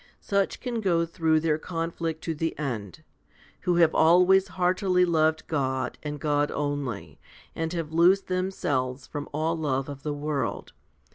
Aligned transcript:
Such 0.19 0.61
can 0.61 0.81
go 0.81 1.05
through 1.05 1.41
their 1.41 1.59
conflict 1.59 2.23
to 2.23 2.33
the 2.33 2.57
end 2.57 3.03
who 3.69 3.75
have 3.75 3.93
always 3.93 4.47
heartily 4.47 5.05
loved 5.05 5.45
God 5.45 5.99
and 6.01 6.19
God 6.19 6.49
only, 6.49 7.19
and 7.55 7.71
have 7.73 7.93
loosed 7.93 8.25
them 8.25 8.49
selves 8.49 9.05
from 9.05 9.29
all 9.31 9.55
love 9.55 9.87
of 9.89 10.01
the 10.01 10.11
world. 10.15 10.73